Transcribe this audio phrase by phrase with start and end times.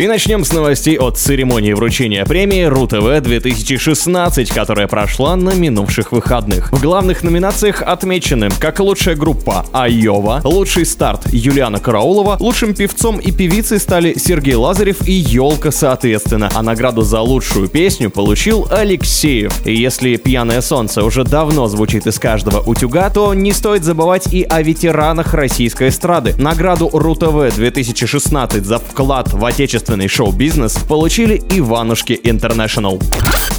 [0.00, 6.72] И начнем с новостей от церемонии вручения премии РУ-ТВ 2016, которая прошла на минувших выходных.
[6.72, 13.30] В главных номинациях отмечены как лучшая группа Айова, лучший старт Юлиана Караулова, лучшим певцом и
[13.30, 19.66] певицей стали Сергей Лазарев и Елка соответственно, а награду за лучшую песню получил Алексеев.
[19.66, 24.44] И если «Пьяное солнце» уже давно звучит из каждого утюга, то не стоит забывать и
[24.44, 26.34] о ветеранах российской эстрады.
[26.38, 29.44] Награду РУ-ТВ 2016 за вклад в
[29.90, 33.00] отечественный шоу-бизнес получили Иванушки Интернешнл.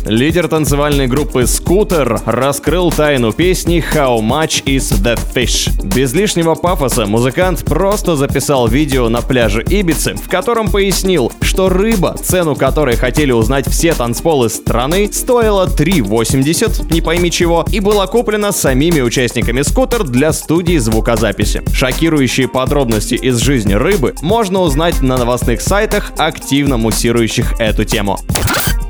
[0.06, 5.70] Лидер танцевальной группы «Скутер» раскрыл тайну песни «How much is the fish?».
[5.84, 12.16] Без лишнего пафоса музыкант просто записал видео на пляже Ибицы, в котором пояснил, что рыба,
[12.22, 18.52] цену которой хотели узнать все танцполы страны, стоила 3,80, не пойми чего, и была куплена
[18.52, 21.62] самими участниками «Скутер» для студии звукозаписи.
[21.74, 28.20] Шокирующие подробности из жизни рыбы можно узнать на новостных сайтах, активно муссирующих эту тему.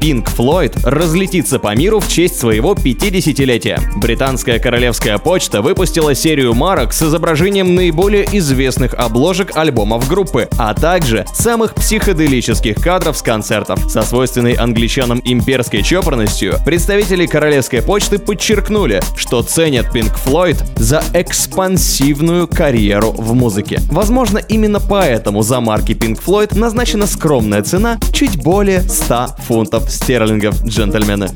[0.02, 3.80] Pink Floyd разлетится по миру в честь своего 50-летия.
[3.98, 11.28] Британская королевская почта выпустила серию марок с изображением наиболее известных обложек альбомов группы, а также
[11.36, 13.92] самых психоделических кадров с концертов.
[13.92, 22.48] Со свойственной англичанам имперской чопорностью представители королевской почты подчеркнули, что ценят Pink Floyd за экспансивную
[22.48, 23.80] карьеру в музыке.
[23.92, 30.64] Возможно, именно поэтому за марки Pink Floyd назначена скромная цена чуть более 100 фунтов стерлингов,
[30.64, 31.30] джентльмены.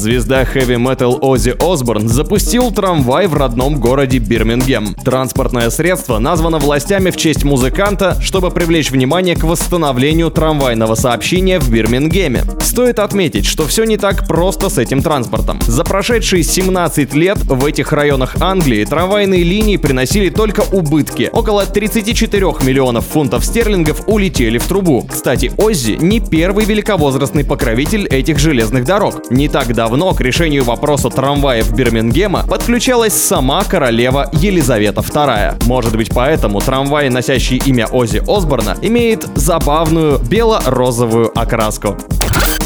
[0.00, 4.94] Звезда хэви-метал Оззи Осборн запустил трамвай в родном городе Бирмингем.
[4.94, 11.70] Транспортное средство названо властями в честь музыканта, чтобы привлечь внимание к восстановлению трамвайного сообщения в
[11.70, 12.44] Бирмингеме.
[12.62, 15.60] Стоит отметить, что все не так просто с этим транспортом.
[15.66, 21.28] За прошедшие 17 лет в этих районах Англии трамвайные линии приносили только убытки.
[21.30, 25.06] Около 34 миллионов фунтов стерлингов улетели в трубу.
[25.10, 29.30] Кстати, Оззи не первый великовозрастный покровитель этих железных дорог.
[29.30, 35.64] Не так давно к решению вопроса трамваев Бирмингема подключалась сама королева Елизавета II.
[35.66, 41.96] Может быть поэтому трамвай, носящий имя Оззи Осборна, имеет забавную бело-розовую окраску.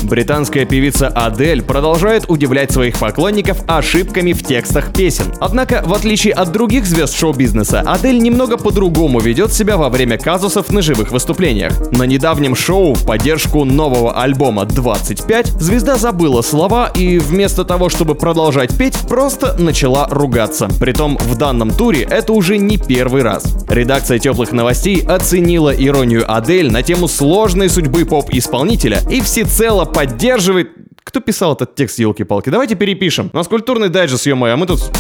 [0.05, 5.33] Британская певица Адель продолжает удивлять своих поклонников ошибками в текстах песен.
[5.41, 10.71] Однако, в отличие от других звезд шоу-бизнеса, Адель немного по-другому ведет себя во время казусов
[10.71, 11.91] на живых выступлениях.
[11.93, 18.15] На недавнем шоу в поддержку нового альбома 25 звезда забыла слова и вместо того, чтобы
[18.15, 20.69] продолжать петь, просто начала ругаться.
[20.79, 23.57] Притом в данном туре это уже не первый раз.
[23.69, 30.71] Редакция теплых новостей оценила иронию Адель на тему сложной судьбы поп-исполнителя и всецело поддерживает...
[31.05, 32.51] Кто писал этот текст, елки-палки?
[32.51, 33.31] Давайте перепишем.
[33.33, 34.91] У нас культурный дайджест, ё а мы тут...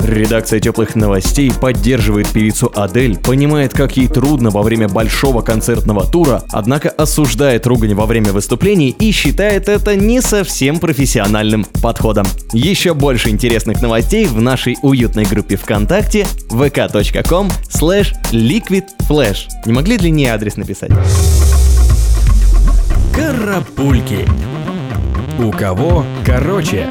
[0.00, 6.42] Редакция теплых новостей поддерживает певицу Адель, понимает, как ей трудно во время большого концертного тура,
[6.50, 12.26] однако осуждает ругань во время выступлений и считает это не совсем профессиональным подходом.
[12.52, 19.46] Еще больше интересных новостей в нашей уютной группе ВКонтакте vk.com slash liquidflash.
[19.64, 20.90] Не могли длиннее адрес написать?
[23.24, 24.28] Карапульки.
[25.38, 26.90] У кого короче?